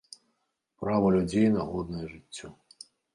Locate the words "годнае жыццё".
1.73-2.47